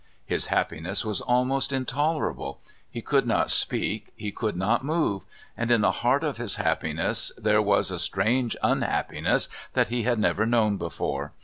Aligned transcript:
His 0.25 0.47
happiness 0.47 1.05
was 1.05 1.21
almost 1.21 1.71
intolerable; 1.71 2.59
he 2.89 3.03
could 3.03 3.27
not 3.27 3.51
speak, 3.51 4.09
he 4.15 4.31
could 4.31 4.57
not 4.57 4.83
move, 4.83 5.27
and 5.55 5.69
in 5.69 5.81
the 5.81 5.91
heart 6.01 6.23
of 6.23 6.37
his 6.37 6.55
happiness 6.55 7.31
there 7.37 7.61
was 7.61 7.91
a 7.91 7.99
strange 7.99 8.57
unhappiness 8.63 9.47
that 9.73 9.89
he 9.89 10.01
had 10.01 10.17
never 10.17 10.47
known 10.47 10.77
before. 10.77 11.33